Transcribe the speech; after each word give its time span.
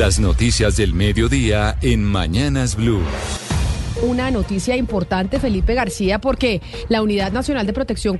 Las 0.00 0.18
noticias 0.18 0.78
del 0.78 0.94
mediodía 0.94 1.76
en 1.82 2.02
Mañanas 2.02 2.74
Blue. 2.74 3.02
Una 4.00 4.30
noticia 4.30 4.74
importante, 4.74 5.38
Felipe 5.38 5.74
García, 5.74 6.18
porque 6.18 6.62
la 6.88 7.02
Unidad 7.02 7.32
Nacional 7.32 7.66
de 7.66 7.74
Protección 7.74 8.18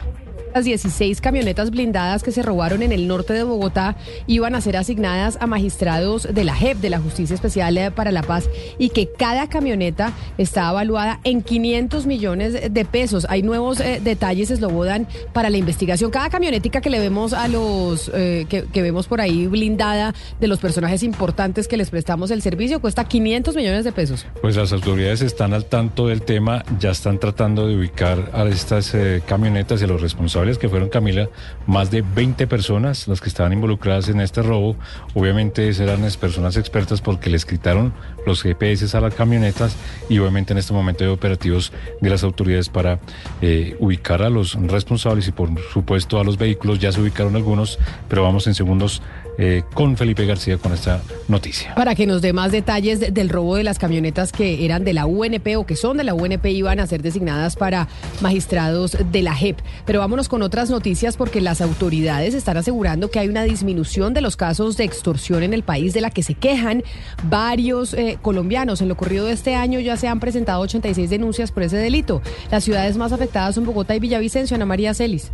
las 0.55 0.65
16 0.65 1.21
camionetas 1.21 1.71
blindadas 1.71 2.23
que 2.23 2.33
se 2.33 2.43
robaron 2.43 2.83
en 2.83 2.93
el 2.93 3.07
norte 3.07 3.33
de 3.33 3.43
Bogotá 3.43 3.97
iban 4.27 4.55
a 4.55 4.61
ser 4.61 4.77
asignadas 4.77 5.39
a 5.41 5.47
magistrados 5.47 6.29
de 6.33 6.45
la 6.45 6.55
JEP, 6.55 6.79
de 6.79 6.91
la 6.91 6.99
Justicia 6.99 7.35
Especial 7.35 7.77
eh, 7.79 7.91
para 7.91 8.13
la 8.13 8.23
Paz, 8.23 8.49
y 8.79 8.91
que 8.91 9.11
cada 9.11 9.49
camioneta 9.49 10.13
está 10.39 10.71
evaluada 10.71 11.21
en 11.25 11.43
500 11.43 12.07
millones 12.07 12.73
de 12.73 12.85
pesos. 12.85 13.27
Hay 13.29 13.43
nuevos 13.43 13.81
eh, 13.81 14.01
detalles, 14.03 14.51
Eslobodan, 14.51 15.07
para 15.33 15.51
la 15.51 15.57
investigación. 15.57 16.11
Cada 16.11 16.31
camionetica 16.31 16.81
que 16.81 16.91
le 16.91 16.99
vemos 16.99 17.33
a 17.33 17.49
los, 17.49 18.11
eh, 18.15 18.47
que, 18.49 18.65
que, 18.65 18.83
vemos 18.83 19.07
por 19.07 19.21
ahí 19.21 19.47
blindada 19.47 20.15
de 20.41 20.49
los 20.49 20.59
personajes 20.59 21.03
importantes 21.03 21.69
que 21.69 21.77
les 21.77 21.91
prestamos 21.91 22.31
el 22.31 22.43
servicio, 22.43 22.81
cuesta 22.81 23.05
500 23.05 23.55
millones 23.57 23.85
de 23.85 23.93
pesos. 23.93 24.27
Pues 24.41 24.57
las 24.57 24.73
autoridades 24.73 25.23
están 25.23 25.55
al 25.55 25.67
tanto 25.67 26.09
del 26.09 26.23
tema, 26.23 26.65
ya 26.79 26.91
están 26.91 27.19
tratando 27.19 27.67
de 27.67 27.77
ubicar 27.77 28.31
a 28.33 28.45
estas 28.45 28.97
camionetas 29.27 29.81
y 29.81 29.85
a 29.85 29.87
los 29.87 30.01
responsables 30.01 30.40
que 30.59 30.69
fueron, 30.69 30.89
Camila, 30.89 31.29
más 31.67 31.91
de 31.91 32.03
20 32.03 32.47
personas 32.47 33.07
las 33.09 33.21
que 33.21 33.29
estaban 33.29 33.53
involucradas 33.53 34.09
en 34.09 34.21
este 34.21 34.43
robo. 34.43 34.77
Obviamente 35.15 35.69
eran 35.69 36.03
personas 36.21 36.57
expertas 36.57 37.01
porque 37.01 37.31
les 37.31 37.45
quitaron 37.45 37.93
los 38.27 38.43
GPS 38.43 38.97
a 38.97 39.01
las 39.01 39.15
camionetas 39.15 39.77
y 40.09 40.19
obviamente 40.19 40.53
en 40.53 40.59
este 40.59 40.73
momento 40.73 41.05
hay 41.05 41.11
operativos 41.11 41.73
de 42.01 42.11
las 42.11 42.25
autoridades 42.25 42.69
para 42.69 43.01
eh, 43.43 43.77
ubicar 43.79 44.23
a 44.23 44.31
los 44.31 44.55
responsables 44.55 45.29
y 45.29 45.33
por 45.33 45.51
supuesto 45.73 46.19
a 46.19 46.25
los 46.25 46.39
vehículos. 46.39 46.79
Ya 46.79 46.91
se 46.91 47.01
ubicaron 47.01 47.37
algunos, 47.37 47.79
pero 48.09 48.23
vamos 48.23 48.47
en 48.47 48.55
segundos 48.55 49.03
eh, 49.43 49.63
con 49.73 49.97
Felipe 49.97 50.27
García 50.27 50.59
con 50.59 50.75
esta 50.75 51.01
noticia. 51.27 51.75
Para 51.75 51.95
que 51.95 52.07
nos 52.07 52.21
dé 52.21 52.35
más 52.35 52.53
detalles 52.53 53.01
del 53.01 53.31
robo 53.31 53.57
de 53.57 53.65
las 53.65 53.79
camionetas 53.79 54.33
que 54.33 54.67
eran 54.67 54.85
de 54.85 54.93
la 54.93 55.07
UNP 55.07 55.57
o 55.57 55.65
que 55.65 55.77
son 55.77 55.97
de 55.97 56.05
la 56.05 56.13
UNP 56.13 56.45
iban 56.45 56.79
a 56.79 56.87
ser 56.87 57.01
designadas 57.01 57.57
para 57.57 57.89
magistrados 58.21 58.99
de 59.11 59.23
la 59.23 59.35
JEP. 59.35 59.59
Pero 59.87 60.01
vámonos 60.01 60.29
con 60.29 60.43
otras 60.43 60.69
noticias 60.69 61.17
porque 61.17 61.41
las 61.41 61.63
autoridades 61.63 62.35
están 62.35 62.59
asegurando 62.59 63.11
que 63.11 63.19
hay 63.19 63.29
una 63.29 63.45
disminución 63.45 64.13
de 64.13 64.21
los 64.21 64.37
casos 64.37 64.77
de 64.77 64.85
extorsión 64.85 65.43
en 65.43 65.55
el 65.55 65.63
país 65.63 65.95
de 65.95 66.03
la 66.03 66.11
que 66.11 66.23
se 66.23 66.35
quejan 66.35 66.83
varios 67.23 67.95
eh, 67.95 68.19
colombianos. 68.21 68.83
En 68.83 68.89
lo 68.89 68.95
ocurrido 68.95 69.25
de 69.25 69.33
este 69.33 69.55
año 69.55 69.81
ya 69.81 69.97
se 69.97 70.07
han 70.07 70.21
presentado 70.21 70.61
86 70.61 71.09
denuncias 71.09 71.51
por 71.51 71.63
ese 71.63 71.79
delito. 71.79 72.21
Las 72.51 72.65
ciudades 72.65 72.99
más 72.99 73.13
afectadas 73.13 73.55
son 73.55 73.65
Bogotá 73.65 73.97
y 73.97 74.01
Villavicencio. 74.01 74.55
Ana 74.55 74.67
María 74.67 74.93
Celis. 74.93 75.33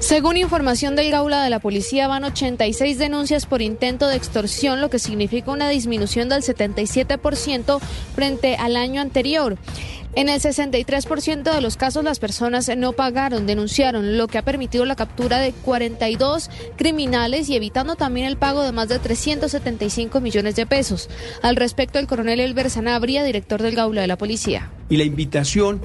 Según 0.00 0.36
información 0.36 0.96
del 0.96 1.10
Gaula 1.10 1.42
de 1.42 1.50
la 1.50 1.60
Policía, 1.60 2.08
van 2.08 2.24
86 2.24 2.98
denuncias 2.98 3.46
por 3.46 3.62
intento 3.62 4.06
de 4.06 4.16
extorsión, 4.16 4.80
lo 4.80 4.90
que 4.90 4.98
significa 4.98 5.50
una 5.50 5.68
disminución 5.68 6.28
del 6.28 6.42
77% 6.42 7.80
frente 8.14 8.56
al 8.56 8.76
año 8.76 9.00
anterior. 9.00 9.56
En 10.16 10.28
el 10.28 10.40
63% 10.40 11.42
de 11.42 11.60
los 11.60 11.76
casos 11.76 12.04
las 12.04 12.20
personas 12.20 12.70
no 12.76 12.92
pagaron, 12.92 13.46
denunciaron, 13.46 14.16
lo 14.16 14.28
que 14.28 14.38
ha 14.38 14.42
permitido 14.42 14.84
la 14.84 14.94
captura 14.94 15.40
de 15.40 15.52
42 15.52 16.50
criminales 16.76 17.48
y 17.48 17.56
evitando 17.56 17.96
también 17.96 18.26
el 18.26 18.36
pago 18.36 18.62
de 18.62 18.70
más 18.70 18.88
de 18.88 19.00
375 19.00 20.20
millones 20.20 20.54
de 20.54 20.66
pesos. 20.66 21.08
Al 21.42 21.56
respecto, 21.56 21.98
el 21.98 22.06
coronel 22.06 22.38
Elber 22.38 22.70
Sanabria, 22.70 23.24
director 23.24 23.60
del 23.60 23.74
Gaula 23.74 24.02
de 24.02 24.06
la 24.06 24.16
Policía. 24.16 24.70
Y 24.88 24.98
la 24.98 25.04
invitación 25.04 25.80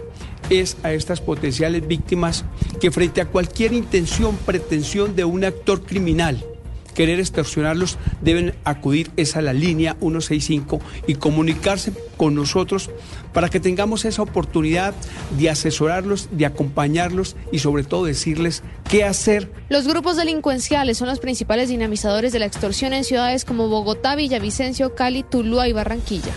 es 0.50 0.78
a 0.84 0.94
estas 0.94 1.22
potenciales 1.22 1.88
víctimas 1.88 2.46
que 2.80 2.92
frente 2.92 3.22
a 3.22 3.26
cualquier 3.26 3.74
intención, 3.74 4.38
pretensión 4.46 5.16
de 5.16 5.26
un 5.26 5.44
actor 5.44 5.82
criminal, 5.82 6.44
querer 7.00 7.20
extorsionarlos, 7.20 7.98
deben 8.22 8.56
acudir 8.66 9.12
esa 9.16 9.40
a 9.40 9.42
la 9.42 9.54
línea 9.54 9.96
165 10.02 10.82
y 11.08 11.16
comunicarse 11.16 11.94
con 12.18 12.36
nosotros 12.36 12.90
para 13.34 13.48
que 13.48 13.62
tengamos 13.62 14.04
esa 14.04 14.22
oportunidad 14.22 14.94
de 15.38 15.50
asesorarlos, 15.50 16.28
de 16.32 16.46
acompañarlos 16.46 17.38
y 17.52 17.60
sobre 17.60 17.84
todo 17.84 18.04
decirles 18.04 18.64
qué 18.90 19.06
hacer. 19.06 19.50
Los 19.70 19.88
grupos 19.88 20.18
delincuenciales 20.18 20.98
son 20.98 21.08
los 21.08 21.20
principales 21.20 21.70
dinamizadores 21.70 22.34
de 22.34 22.40
la 22.40 22.48
extorsión 22.48 22.94
en 22.94 23.06
ciudades 23.06 23.46
como 23.46 23.70
Bogotá, 23.70 24.16
Villavicencio, 24.16 24.94
Cali, 24.96 25.24
Tuluá 25.24 25.70
y 25.70 25.74
Barranquilla. 25.74 26.34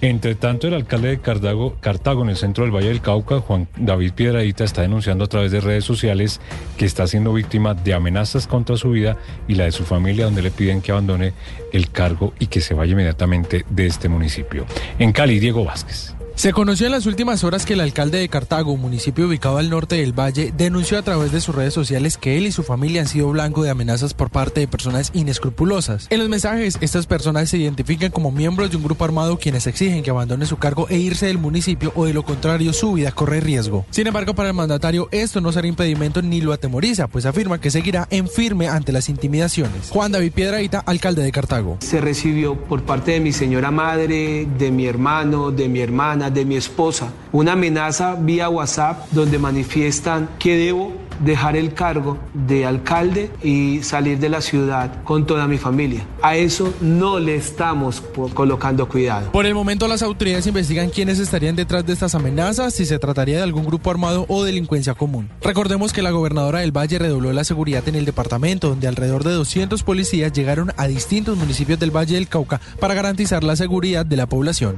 Entre 0.00 0.36
tanto, 0.36 0.68
el 0.68 0.74
alcalde 0.74 1.08
de 1.08 1.18
Cartago, 1.18 1.76
Cartago, 1.80 2.22
en 2.22 2.30
el 2.30 2.36
centro 2.36 2.62
del 2.62 2.74
Valle 2.74 2.88
del 2.88 3.00
Cauca, 3.00 3.40
Juan 3.40 3.66
David 3.76 4.12
Piedradita, 4.12 4.62
está 4.62 4.82
denunciando 4.82 5.24
a 5.24 5.26
través 5.26 5.50
de 5.50 5.60
redes 5.60 5.84
sociales 5.84 6.40
que 6.76 6.84
está 6.84 7.06
siendo 7.08 7.32
víctima 7.32 7.74
de 7.74 7.94
amenazas 7.94 8.46
contra 8.46 8.76
su 8.76 8.90
vida 8.90 9.16
y 9.48 9.56
la 9.56 9.64
de 9.64 9.72
su 9.72 9.84
familia, 9.84 10.26
donde 10.26 10.42
le 10.42 10.52
piden 10.52 10.82
que 10.82 10.92
abandone 10.92 11.32
el 11.72 11.90
cargo 11.90 12.32
y 12.38 12.46
que 12.46 12.60
se 12.60 12.74
vaya 12.74 12.92
inmediatamente 12.92 13.64
de 13.68 13.86
este 13.86 14.08
municipio. 14.08 14.66
En 15.00 15.12
Cali, 15.12 15.40
Diego 15.40 15.64
Vázquez. 15.64 16.17
Se 16.38 16.52
conoció 16.52 16.86
en 16.86 16.92
las 16.92 17.06
últimas 17.06 17.42
horas 17.42 17.66
que 17.66 17.72
el 17.72 17.80
alcalde 17.80 18.18
de 18.18 18.28
Cartago, 18.28 18.76
municipio 18.76 19.26
ubicado 19.26 19.58
al 19.58 19.70
norte 19.70 19.96
del 19.96 20.16
valle, 20.16 20.54
denunció 20.56 20.96
a 20.96 21.02
través 21.02 21.32
de 21.32 21.40
sus 21.40 21.52
redes 21.52 21.74
sociales 21.74 22.16
que 22.16 22.38
él 22.38 22.46
y 22.46 22.52
su 22.52 22.62
familia 22.62 23.00
han 23.00 23.08
sido 23.08 23.28
blanco 23.30 23.64
de 23.64 23.70
amenazas 23.70 24.14
por 24.14 24.30
parte 24.30 24.60
de 24.60 24.68
personas 24.68 25.10
inescrupulosas. 25.14 26.06
En 26.10 26.20
los 26.20 26.28
mensajes, 26.28 26.78
estas 26.80 27.06
personas 27.06 27.50
se 27.50 27.58
identifican 27.58 28.12
como 28.12 28.30
miembros 28.30 28.70
de 28.70 28.76
un 28.76 28.84
grupo 28.84 29.04
armado 29.04 29.36
quienes 29.36 29.66
exigen 29.66 30.04
que 30.04 30.10
abandone 30.10 30.46
su 30.46 30.58
cargo 30.58 30.86
e 30.88 30.96
irse 30.98 31.26
del 31.26 31.38
municipio 31.38 31.90
o 31.96 32.04
de 32.04 32.14
lo 32.14 32.22
contrario 32.22 32.72
su 32.72 32.92
vida 32.92 33.10
corre 33.10 33.40
riesgo. 33.40 33.84
Sin 33.90 34.06
embargo, 34.06 34.36
para 34.36 34.50
el 34.50 34.54
mandatario 34.54 35.08
esto 35.10 35.40
no 35.40 35.50
será 35.50 35.66
impedimento 35.66 36.22
ni 36.22 36.40
lo 36.40 36.52
atemoriza, 36.52 37.08
pues 37.08 37.26
afirma 37.26 37.60
que 37.60 37.72
seguirá 37.72 38.06
en 38.10 38.28
firme 38.28 38.68
ante 38.68 38.92
las 38.92 39.08
intimidaciones. 39.08 39.90
Juan 39.90 40.12
David 40.12 40.30
Piedraíta, 40.30 40.84
alcalde 40.86 41.24
de 41.24 41.32
Cartago. 41.32 41.78
Se 41.80 42.00
recibió 42.00 42.54
por 42.54 42.84
parte 42.84 43.10
de 43.10 43.18
mi 43.18 43.32
señora 43.32 43.72
madre, 43.72 44.46
de 44.56 44.70
mi 44.70 44.86
hermano, 44.86 45.50
de 45.50 45.68
mi 45.68 45.80
hermana, 45.80 46.27
de 46.30 46.44
mi 46.44 46.56
esposa, 46.56 47.08
una 47.32 47.52
amenaza 47.52 48.14
vía 48.14 48.48
WhatsApp 48.48 49.06
donde 49.10 49.38
manifiestan 49.38 50.28
que 50.38 50.56
debo 50.56 50.92
dejar 51.20 51.56
el 51.56 51.74
cargo 51.74 52.18
de 52.32 52.66
alcalde 52.66 53.30
y 53.42 53.82
salir 53.82 54.18
de 54.18 54.28
la 54.28 54.40
ciudad 54.40 55.02
con 55.04 55.26
toda 55.26 55.46
mi 55.46 55.58
familia. 55.58 56.04
A 56.22 56.36
eso 56.36 56.72
no 56.80 57.18
le 57.18 57.36
estamos 57.36 58.02
colocando 58.34 58.88
cuidado. 58.88 59.32
Por 59.32 59.46
el 59.46 59.54
momento 59.54 59.88
las 59.88 60.02
autoridades 60.02 60.46
investigan 60.46 60.90
quiénes 60.90 61.18
estarían 61.18 61.56
detrás 61.56 61.84
de 61.86 61.92
estas 61.92 62.14
amenazas, 62.14 62.74
si 62.74 62.86
se 62.86 62.98
trataría 62.98 63.38
de 63.38 63.42
algún 63.42 63.64
grupo 63.64 63.90
armado 63.90 64.26
o 64.28 64.44
delincuencia 64.44 64.94
común. 64.94 65.28
Recordemos 65.42 65.92
que 65.92 66.02
la 66.02 66.10
gobernadora 66.10 66.60
del 66.60 66.76
Valle 66.76 66.98
redobló 66.98 67.32
la 67.32 67.44
seguridad 67.44 67.86
en 67.88 67.94
el 67.94 68.04
departamento, 68.04 68.68
donde 68.68 68.88
alrededor 68.88 69.24
de 69.24 69.32
200 69.32 69.82
policías 69.82 70.32
llegaron 70.32 70.72
a 70.76 70.86
distintos 70.86 71.36
municipios 71.36 71.78
del 71.78 71.94
Valle 71.94 72.14
del 72.14 72.28
Cauca 72.28 72.60
para 72.80 72.94
garantizar 72.94 73.44
la 73.44 73.56
seguridad 73.56 74.06
de 74.06 74.16
la 74.16 74.26
población. 74.26 74.76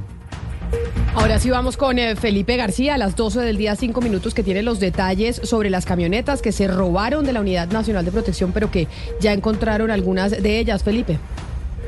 Ahora 1.13 1.39
sí 1.39 1.49
vamos 1.49 1.75
con 1.75 1.99
eh, 1.99 2.15
Felipe 2.15 2.55
García 2.55 2.95
a 2.95 2.97
las 2.97 3.17
12 3.17 3.41
del 3.41 3.57
día, 3.57 3.75
5 3.75 3.99
minutos, 3.99 4.33
que 4.33 4.43
tiene 4.43 4.63
los 4.63 4.79
detalles 4.79 5.41
sobre 5.43 5.69
las 5.69 5.85
camionetas 5.85 6.41
que 6.41 6.53
se 6.53 6.69
robaron 6.69 7.25
de 7.25 7.33
la 7.33 7.41
Unidad 7.41 7.67
Nacional 7.67 8.05
de 8.05 8.11
Protección, 8.11 8.53
pero 8.53 8.71
que 8.71 8.87
ya 9.19 9.33
encontraron 9.33 9.91
algunas 9.91 10.31
de 10.31 10.59
ellas. 10.59 10.83
Felipe. 10.83 11.19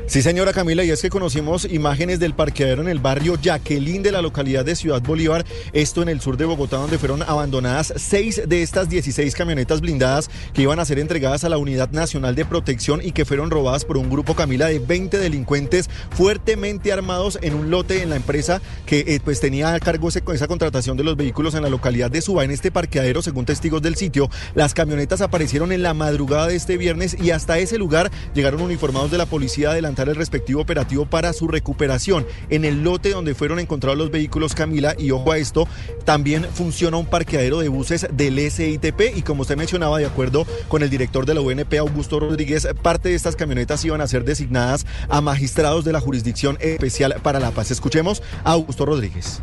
Sí, 0.06 0.20
señora 0.20 0.52
Camila, 0.52 0.84
y 0.84 0.90
es 0.90 1.00
que 1.00 1.08
conocimos 1.08 1.64
imágenes 1.64 2.20
del 2.20 2.34
parqueadero 2.34 2.82
en 2.82 2.88
el 2.88 2.98
barrio 2.98 3.36
Jacqueline 3.40 4.02
de 4.02 4.12
la 4.12 4.20
localidad 4.20 4.62
de 4.62 4.76
Ciudad 4.76 5.00
Bolívar, 5.00 5.46
esto 5.72 6.02
en 6.02 6.10
el 6.10 6.20
sur 6.20 6.36
de 6.36 6.44
Bogotá, 6.44 6.76
donde 6.76 6.98
fueron 6.98 7.22
abandonadas 7.22 7.92
seis 7.96 8.42
de 8.46 8.62
estas 8.62 8.90
16 8.90 9.34
camionetas 9.34 9.80
blindadas 9.80 10.28
que 10.52 10.60
iban 10.60 10.78
a 10.78 10.84
ser 10.84 10.98
entregadas 10.98 11.44
a 11.44 11.48
la 11.48 11.56
Unidad 11.56 11.90
Nacional 11.90 12.34
de 12.34 12.44
Protección 12.44 13.00
y 13.02 13.12
que 13.12 13.24
fueron 13.24 13.50
robadas 13.50 13.86
por 13.86 13.96
un 13.96 14.10
grupo, 14.10 14.34
Camila, 14.34 14.66
de 14.66 14.78
20 14.78 15.16
delincuentes 15.16 15.88
fuertemente 16.10 16.92
armados 16.92 17.38
en 17.40 17.54
un 17.54 17.70
lote 17.70 18.02
en 18.02 18.10
la 18.10 18.16
empresa 18.16 18.60
que 18.84 19.04
eh, 19.06 19.20
pues 19.24 19.40
tenía 19.40 19.72
a 19.72 19.80
cargo 19.80 20.10
esa 20.10 20.46
contratación 20.46 20.98
de 20.98 21.04
los 21.04 21.16
vehículos 21.16 21.54
en 21.54 21.62
la 21.62 21.70
localidad 21.70 22.10
de 22.10 22.20
Suba. 22.20 22.44
En 22.44 22.50
este 22.50 22.70
parqueadero, 22.70 23.22
según 23.22 23.46
testigos 23.46 23.80
del 23.80 23.96
sitio, 23.96 24.28
las 24.54 24.74
camionetas 24.74 25.22
aparecieron 25.22 25.72
en 25.72 25.82
la 25.82 25.94
madrugada 25.94 26.46
de 26.46 26.56
este 26.56 26.76
viernes 26.76 27.16
y 27.18 27.30
hasta 27.30 27.58
ese 27.58 27.78
lugar 27.78 28.10
llegaron 28.34 28.60
uniformados 28.60 29.10
de 29.10 29.18
la 29.18 29.26
policía 29.26 29.72
de 29.72 29.93
el 30.02 30.16
respectivo 30.16 30.60
operativo 30.60 31.06
para 31.06 31.32
su 31.32 31.48
recuperación. 31.48 32.26
En 32.50 32.64
el 32.64 32.82
lote 32.82 33.10
donde 33.10 33.34
fueron 33.34 33.58
encontrados 33.58 33.98
los 33.98 34.10
vehículos 34.10 34.54
Camila, 34.54 34.94
y 34.98 35.10
ojo 35.10 35.32
a 35.32 35.38
esto, 35.38 35.66
también 36.04 36.44
funciona 36.52 36.96
un 36.96 37.06
parqueadero 37.06 37.60
de 37.60 37.68
buses 37.68 38.06
del 38.12 38.38
SITP 38.38 39.16
y 39.16 39.22
como 39.22 39.42
usted 39.42 39.56
mencionaba, 39.56 39.98
de 39.98 40.06
acuerdo 40.06 40.46
con 40.68 40.82
el 40.82 40.90
director 40.90 41.26
de 41.26 41.34
la 41.34 41.40
UNP, 41.40 41.78
Augusto 41.78 42.20
Rodríguez, 42.20 42.66
parte 42.82 43.08
de 43.08 43.14
estas 43.14 43.36
camionetas 43.36 43.84
iban 43.84 44.00
a 44.00 44.06
ser 44.06 44.24
designadas 44.24 44.86
a 45.08 45.20
magistrados 45.20 45.84
de 45.84 45.92
la 45.92 46.00
Jurisdicción 46.00 46.58
Especial 46.60 47.16
para 47.22 47.40
la 47.40 47.50
Paz. 47.50 47.70
Escuchemos 47.70 48.22
a 48.44 48.52
Augusto 48.52 48.84
Rodríguez. 48.84 49.42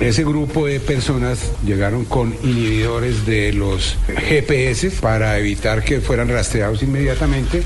Ese 0.00 0.24
grupo 0.24 0.64
de 0.64 0.80
personas 0.80 1.52
llegaron 1.62 2.06
con 2.06 2.34
inhibidores 2.42 3.26
de 3.26 3.52
los 3.52 3.98
GPS 4.30 4.90
para 4.92 5.38
evitar 5.38 5.84
que 5.84 6.00
fueran 6.00 6.30
rastreados 6.30 6.82
inmediatamente 6.82 7.62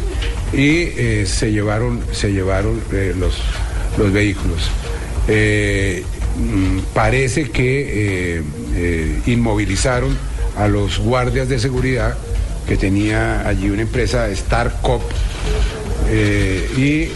y 0.52 0.80
eh, 0.96 1.26
se 1.26 1.52
llevaron, 1.52 2.00
se 2.10 2.32
llevaron 2.32 2.80
eh, 2.92 3.14
los, 3.16 3.40
los 3.96 4.12
vehículos. 4.12 4.68
Eh, 5.28 6.02
mm, 6.36 6.78
parece 6.92 7.50
que 7.50 8.42
inmovilizaron 9.26 10.18
a 10.56 10.66
los 10.66 10.98
guardias 10.98 11.48
de 11.48 11.60
seguridad 11.60 12.18
que 12.66 12.76
tenía 12.76 13.46
allí 13.46 13.70
una 13.70 13.82
empresa 13.82 14.28
Star 14.30 14.80
Cop 14.82 15.02
y 16.76 17.08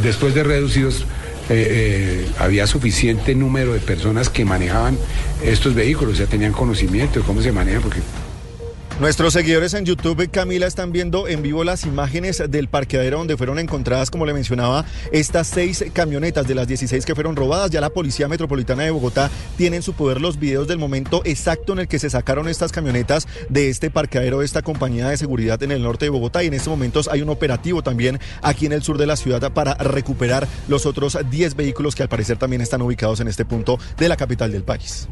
después 0.00 0.34
de 0.34 0.44
reducidos, 0.44 1.04
eh, 1.50 2.26
eh, 2.28 2.30
había 2.38 2.66
suficiente 2.66 3.34
número 3.34 3.72
de 3.72 3.80
personas 3.80 4.28
que 4.28 4.44
manejaban 4.44 4.98
estos 5.42 5.74
vehículos, 5.74 6.18
ya 6.18 6.26
tenían 6.26 6.52
conocimiento 6.52 7.20
de 7.20 7.26
cómo 7.26 7.40
se 7.40 7.52
manejan, 7.52 7.82
porque 7.82 8.00
Nuestros 9.00 9.32
seguidores 9.32 9.74
en 9.74 9.84
YouTube, 9.84 10.28
Camila, 10.28 10.66
están 10.66 10.90
viendo 10.90 11.28
en 11.28 11.40
vivo 11.40 11.62
las 11.62 11.86
imágenes 11.86 12.42
del 12.48 12.66
parqueadero 12.66 13.18
donde 13.18 13.36
fueron 13.36 13.60
encontradas, 13.60 14.10
como 14.10 14.26
le 14.26 14.34
mencionaba, 14.34 14.84
estas 15.12 15.46
seis 15.46 15.84
camionetas 15.92 16.48
de 16.48 16.56
las 16.56 16.66
16 16.66 17.06
que 17.06 17.14
fueron 17.14 17.36
robadas. 17.36 17.70
Ya 17.70 17.80
la 17.80 17.90
Policía 17.90 18.26
Metropolitana 18.26 18.82
de 18.82 18.90
Bogotá 18.90 19.30
tiene 19.56 19.76
en 19.76 19.82
su 19.84 19.92
poder 19.92 20.20
los 20.20 20.40
videos 20.40 20.66
del 20.66 20.78
momento 20.78 21.22
exacto 21.24 21.74
en 21.74 21.78
el 21.78 21.86
que 21.86 22.00
se 22.00 22.10
sacaron 22.10 22.48
estas 22.48 22.72
camionetas 22.72 23.28
de 23.48 23.68
este 23.68 23.88
parqueadero 23.88 24.40
de 24.40 24.46
esta 24.46 24.62
compañía 24.62 25.08
de 25.08 25.16
seguridad 25.16 25.62
en 25.62 25.70
el 25.70 25.80
norte 25.80 26.06
de 26.06 26.10
Bogotá. 26.10 26.42
Y 26.42 26.48
en 26.48 26.54
estos 26.54 26.72
momentos 26.72 27.06
hay 27.06 27.22
un 27.22 27.28
operativo 27.28 27.84
también 27.84 28.18
aquí 28.42 28.66
en 28.66 28.72
el 28.72 28.82
sur 28.82 28.98
de 28.98 29.06
la 29.06 29.14
ciudad 29.14 29.52
para 29.52 29.74
recuperar 29.74 30.48
los 30.66 30.86
otros 30.86 31.16
10 31.30 31.54
vehículos 31.54 31.94
que 31.94 32.02
al 32.02 32.08
parecer 32.08 32.36
también 32.36 32.62
están 32.62 32.82
ubicados 32.82 33.20
en 33.20 33.28
este 33.28 33.44
punto 33.44 33.78
de 33.96 34.08
la 34.08 34.16
capital 34.16 34.50
del 34.50 34.64
país. 34.64 35.08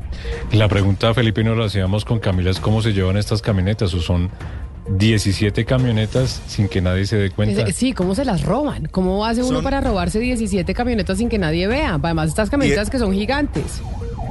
La 0.50 0.66
pregunta, 0.66 1.14
Felipe, 1.14 1.44
nos 1.44 1.56
la 1.56 1.66
hacíamos 1.66 2.04
con 2.04 2.18
Camila, 2.18 2.50
es 2.50 2.58
cómo 2.58 2.82
se 2.82 2.92
llevan 2.92 3.16
estas 3.16 3.40
camionetas 3.42 3.75
o 3.82 4.00
son 4.00 4.30
17 4.88 5.64
camionetas 5.64 6.42
sin 6.46 6.68
que 6.68 6.80
nadie 6.80 7.06
se 7.06 7.16
dé 7.16 7.30
cuenta. 7.30 7.66
Sí, 7.72 7.92
¿cómo 7.92 8.14
se 8.14 8.24
las 8.24 8.42
roban? 8.42 8.86
¿Cómo 8.90 9.24
hace 9.24 9.42
uno 9.42 9.62
para 9.62 9.80
robarse 9.80 10.18
17 10.18 10.72
camionetas 10.74 11.18
sin 11.18 11.28
que 11.28 11.38
nadie 11.38 11.66
vea? 11.66 11.94
Además, 11.94 12.28
estas 12.28 12.50
camionetas 12.50 12.90
que 12.90 12.98
son 12.98 13.12
gigantes. 13.12 13.82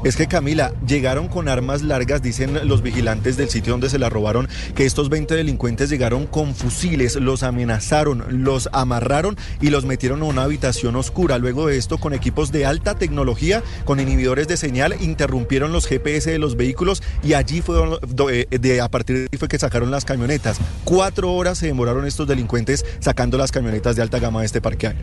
Es 0.06 0.16
que 0.16 0.28
Camila, 0.28 0.72
llegaron 0.86 1.28
con 1.28 1.50
armas 1.50 1.81
largas, 1.81 2.22
dicen 2.22 2.68
los 2.68 2.84
vigilantes 2.84 3.38
del 3.38 3.50
sitio 3.50 3.74
donde 3.74 3.90
se 3.90 3.98
la 3.98 4.07
robaron, 4.07 4.48
que 4.75 4.86
estos 4.86 5.10
20 5.10 5.34
delincuentes 5.34 5.90
llegaron 5.90 6.28
con 6.28 6.54
fusiles, 6.54 7.16
los 7.16 7.42
amenazaron, 7.42 8.24
los 8.44 8.69
amarraron 8.72 9.36
y 9.62 9.72
los 9.72 9.84
metieron 9.86 10.22
a 10.22 10.25
una 10.25 10.44
habitación 10.44 10.96
oscura. 10.96 11.40
Luego 11.40 11.66
de 11.66 11.78
esto, 11.78 11.98
con 11.98 12.13
equipos 12.13 12.52
de 12.52 12.68
alta 12.68 12.94
tecnología, 12.94 13.63
con 13.84 14.00
inhibidores 14.00 14.48
de 14.48 14.57
señal, 14.57 14.96
interrumpieron 15.02 15.72
los 15.72 15.88
GPS 15.88 16.30
de 16.30 16.38
los 16.38 16.56
vehículos 16.56 17.01
y 17.24 17.34
allí 17.34 17.62
fue 17.62 18.00
eh, 18.31 18.60
de, 18.60 18.81
a 18.81 18.90
partir 18.90 19.16
de 19.16 19.22
ahí 19.24 19.40
fue 19.40 19.48
que 19.48 19.58
sacaron 19.58 19.90
las 19.90 20.06
camionetas. 20.06 20.60
Cuatro 20.84 21.34
horas 21.34 21.58
se 21.58 21.66
demoraron 21.66 22.06
estos 22.06 22.28
delincuentes 22.28 22.86
sacando 23.00 23.40
las 23.40 23.51
camionetas 23.51 23.96
de 23.96 24.04
alta 24.04 24.19
gama 24.19 24.42
de 24.42 24.46
este 24.46 24.62
parque 24.62 24.94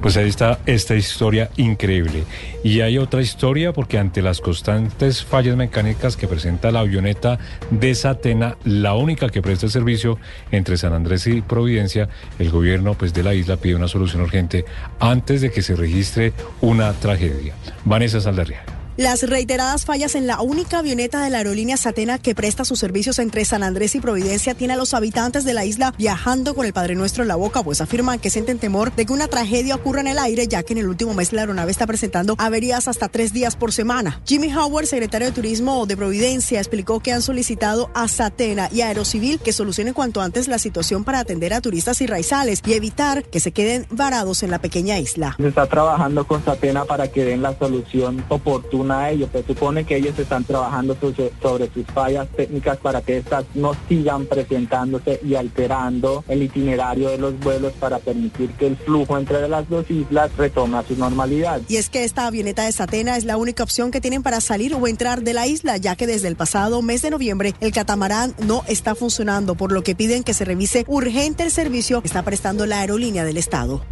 pues 0.00 0.16
ahí 0.16 0.28
está 0.28 0.58
esta 0.66 0.94
historia 0.94 1.50
increíble. 1.56 2.24
Y 2.62 2.80
hay 2.80 2.98
otra 2.98 3.22
historia 3.22 3.72
porque 3.72 3.98
ante 3.98 4.22
las 4.22 4.40
constantes 4.40 5.24
fallas 5.24 5.56
mecánicas 5.56 6.16
que 6.16 6.28
presenta 6.28 6.70
la 6.70 6.80
avioneta 6.80 7.38
de 7.70 7.94
Satena, 7.94 8.56
la 8.64 8.94
única 8.94 9.28
que 9.28 9.42
presta 9.42 9.68
servicio 9.68 10.18
entre 10.50 10.76
San 10.76 10.92
Andrés 10.92 11.26
y 11.26 11.42
Providencia, 11.42 12.08
el 12.38 12.50
gobierno 12.50 12.94
pues 12.94 13.14
de 13.14 13.22
la 13.22 13.34
isla 13.34 13.56
pide 13.56 13.76
una 13.76 13.88
solución 13.88 14.22
urgente 14.22 14.64
antes 15.00 15.40
de 15.40 15.50
que 15.50 15.62
se 15.62 15.76
registre 15.76 16.32
una 16.60 16.92
tragedia. 16.92 17.54
Vanessa 17.84 18.20
Saldarriaga. 18.20 18.75
Las 18.96 19.28
reiteradas 19.28 19.84
fallas 19.84 20.14
en 20.14 20.26
la 20.26 20.40
única 20.40 20.78
avioneta 20.78 21.22
de 21.22 21.28
la 21.28 21.36
aerolínea 21.36 21.76
Satena 21.76 22.18
que 22.18 22.34
presta 22.34 22.64
sus 22.64 22.78
servicios 22.78 23.18
entre 23.18 23.44
San 23.44 23.62
Andrés 23.62 23.94
y 23.94 24.00
Providencia 24.00 24.54
tiene 24.54 24.72
a 24.72 24.76
los 24.78 24.94
habitantes 24.94 25.44
de 25.44 25.52
la 25.52 25.66
isla 25.66 25.92
viajando 25.98 26.54
con 26.54 26.64
el 26.64 26.72
Padre 26.72 26.94
Nuestro 26.94 27.22
en 27.22 27.28
la 27.28 27.36
boca, 27.36 27.62
pues 27.62 27.82
afirman 27.82 28.18
que 28.18 28.30
sienten 28.30 28.58
temor 28.58 28.96
de 28.96 29.04
que 29.04 29.12
una 29.12 29.28
tragedia 29.28 29.74
ocurra 29.74 30.00
en 30.00 30.06
el 30.06 30.18
aire, 30.18 30.48
ya 30.48 30.62
que 30.62 30.72
en 30.72 30.78
el 30.78 30.88
último 30.88 31.12
mes 31.12 31.34
la 31.34 31.42
aeronave 31.42 31.72
está 31.72 31.86
presentando 31.86 32.36
averías 32.38 32.88
hasta 32.88 33.10
tres 33.10 33.34
días 33.34 33.54
por 33.54 33.70
semana. 33.70 34.22
Jimmy 34.24 34.50
Howard, 34.54 34.86
secretario 34.86 35.26
de 35.26 35.34
Turismo 35.34 35.84
de 35.84 35.98
Providencia, 35.98 36.58
explicó 36.58 37.00
que 37.00 37.12
han 37.12 37.20
solicitado 37.20 37.90
a 37.92 38.08
Satena 38.08 38.70
y 38.72 38.80
Aerocivil 38.80 39.40
que 39.40 39.52
solucionen 39.52 39.92
cuanto 39.92 40.22
antes 40.22 40.48
la 40.48 40.58
situación 40.58 41.04
para 41.04 41.18
atender 41.18 41.52
a 41.52 41.60
turistas 41.60 42.00
y 42.00 42.06
raizales 42.06 42.62
y 42.64 42.72
evitar 42.72 43.24
que 43.24 43.40
se 43.40 43.52
queden 43.52 43.86
varados 43.90 44.42
en 44.42 44.50
la 44.50 44.58
pequeña 44.58 44.98
isla. 44.98 45.36
Se 45.36 45.48
está 45.48 45.66
trabajando 45.66 46.26
con 46.26 46.42
Satena 46.42 46.86
para 46.86 47.08
que 47.08 47.26
den 47.26 47.42
la 47.42 47.58
solución 47.58 48.24
oportuna 48.30 48.85
a 48.90 49.10
ellos. 49.10 49.30
Se 49.32 49.42
supone 49.42 49.84
que 49.84 49.96
ellos 49.96 50.18
están 50.18 50.44
trabajando 50.44 50.96
sobre, 51.40 51.70
sus 51.72 51.86
fallas 51.86 52.28
técnicas 52.36 52.78
para 52.78 53.00
que 53.00 53.18
estas 53.18 53.44
no 53.54 53.72
sigan 53.88 54.26
presentándose 54.26 55.20
y 55.24 55.34
alterando 55.34 56.24
el 56.28 56.42
itinerario 56.42 57.10
de 57.10 57.18
los 57.18 57.38
vuelos 57.40 57.72
para 57.74 57.98
permitir 57.98 58.50
que 58.52 58.66
el 58.66 58.76
flujo 58.76 59.18
entre 59.18 59.48
las 59.48 59.68
dos 59.68 59.90
islas 59.90 60.30
retome 60.36 60.78
a 60.78 60.82
su 60.82 60.96
normalidad. 60.96 61.60
Y 61.68 61.76
es 61.76 61.88
que 61.88 62.04
esta 62.04 62.26
avioneta 62.26 62.64
de 62.64 62.72
Satena 62.72 63.16
es 63.16 63.24
la 63.24 63.36
única 63.36 63.62
opción 63.62 63.90
que 63.90 64.00
tienen 64.00 64.22
para 64.22 64.40
salir 64.40 64.74
o 64.74 64.86
entrar 64.86 65.22
de 65.22 65.34
la 65.34 65.46
isla, 65.46 65.76
ya 65.76 65.96
que 65.96 66.06
desde 66.06 66.28
el 66.28 66.36
pasado 66.36 66.82
mes 66.82 67.02
de 67.02 67.10
noviembre 67.10 67.54
el 67.60 67.72
catamarán 67.72 68.34
no 68.38 68.62
está 68.68 68.94
funcionando, 68.94 69.54
por 69.54 69.72
lo 69.72 69.82
que 69.82 69.94
piden 69.94 70.22
que 70.22 70.34
se 70.34 70.44
revise 70.44 70.84
urgente 70.88 71.42
el 71.42 71.50
servicio 71.50 72.00
que 72.00 72.08
está 72.08 72.22
prestando 72.22 72.66
la 72.66 72.80
aerolínea 72.80 73.24
del 73.24 73.36
Estado. 73.36 73.82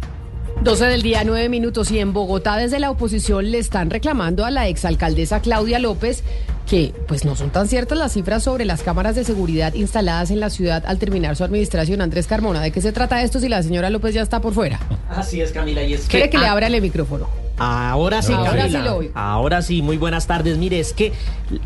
12 0.61 0.85
del 0.85 1.01
día, 1.01 1.23
9 1.23 1.49
minutos. 1.49 1.91
Y 1.91 1.99
en 1.99 2.13
Bogotá, 2.13 2.57
desde 2.57 2.79
la 2.79 2.91
oposición, 2.91 3.51
le 3.51 3.59
están 3.59 3.89
reclamando 3.89 4.45
a 4.45 4.51
la 4.51 4.67
exalcaldesa 4.67 5.41
Claudia 5.41 5.79
López 5.79 6.23
que 6.65 6.93
pues 7.07 7.25
no 7.25 7.35
son 7.35 7.51
tan 7.51 7.67
ciertas 7.67 7.97
las 7.97 8.13
cifras 8.13 8.43
sobre 8.43 8.65
las 8.65 8.81
cámaras 8.81 9.15
de 9.15 9.23
seguridad 9.23 9.75
instaladas 9.75 10.31
en 10.31 10.39
la 10.39 10.49
ciudad 10.49 10.83
al 10.87 10.97
terminar 10.97 11.35
su 11.35 11.43
administración. 11.43 12.01
Andrés 12.01 12.25
Carmona, 12.27 12.61
¿de 12.61 12.71
qué 12.71 12.81
se 12.81 12.91
trata 12.91 13.21
esto 13.21 13.39
si 13.39 13.49
la 13.49 13.61
señora 13.61 13.89
López 13.89 14.15
ya 14.15 14.23
está 14.23 14.41
por 14.41 14.53
fuera? 14.53 14.79
Así 15.09 15.41
es, 15.41 15.51
Camila. 15.51 15.83
Y 15.83 15.93
es 15.93 16.07
que, 16.07 16.29
que 16.29 16.37
le 16.37 16.47
abra 16.47 16.67
el 16.67 16.81
micrófono? 16.81 17.44
Ahora 17.57 18.21
sí, 18.21 18.33
ahora 18.33 18.67
sí, 18.67 18.77
ahora 19.13 19.61
sí, 19.61 19.81
muy 19.81 19.97
buenas 19.97 20.27
tardes. 20.27 20.57
Mire, 20.57 20.79
es 20.79 20.93
que 20.93 21.13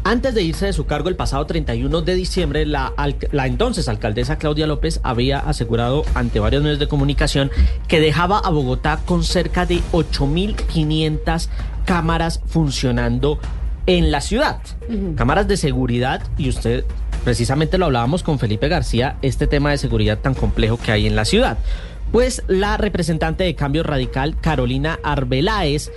antes 0.04 0.36
de 0.36 0.44
irse 0.44 0.68
de 0.68 0.74
su 0.74 0.86
cargo 0.86 1.10
el 1.10 1.16
pasado 1.16 1.46
31 1.46 2.02
de 2.02 2.16
diciembre, 2.16 2.66
la, 2.66 2.94
la 3.32 3.48
entonces 3.48 3.90
alcaldesa 3.90 4.38
Claudia 4.38 4.68
López 4.68 5.00
había 5.04 5.40
asegurado 5.40 6.04
ante 6.14 6.40
varios 6.40 6.62
medios 6.62 6.80
de 6.80 6.88
comunicación 6.88 7.52
que 7.88 8.00
dejaba 8.00 8.40
a 8.40 8.50
Bogotá 8.50 9.00
con 9.06 9.24
cerca 9.24 9.66
de 9.66 9.82
8.500 9.92 11.48
cámaras 11.86 12.42
funcionando 12.46 13.40
en 13.88 14.12
la 14.12 14.22
ciudad. 14.22 14.60
Cámaras 15.16 15.48
de 15.48 15.58
seguridad, 15.58 16.22
y 16.38 16.50
usted 16.50 16.86
precisamente 17.24 17.78
lo 17.78 17.86
hablábamos 17.86 18.22
con 18.22 18.38
Felipe 18.38 18.68
García, 18.68 19.18
este 19.22 19.48
tema 19.48 19.72
de 19.72 19.78
seguridad 19.78 20.20
tan 20.20 20.36
complejo 20.36 20.78
que 20.78 20.92
hay 20.92 21.08
en 21.08 21.16
la 21.16 21.26
ciudad. 21.26 21.58
Pues 22.12 22.44
la 22.48 22.78
representante 22.78 23.44
de 23.44 23.56
Cambio 23.56 23.84
Radical, 23.84 24.40
Carolina 24.42 25.00
Arbeláez, 25.04 25.92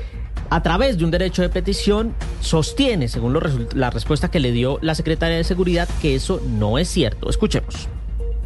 a 0.50 0.62
través 0.62 0.98
de 0.98 1.04
un 1.04 1.10
derecho 1.10 1.40
de 1.40 1.48
petición, 1.48 2.14
sostiene, 2.40 3.08
según 3.08 3.38
la 3.74 3.90
respuesta 3.90 4.30
que 4.30 4.38
le 4.38 4.52
dio 4.52 4.78
la 4.82 4.94
Secretaría 4.94 5.38
de 5.38 5.44
Seguridad, 5.44 5.88
que 6.02 6.14
eso 6.14 6.42
no 6.46 6.76
es 6.76 6.88
cierto. 6.88 7.30
Escuchemos. 7.30 7.88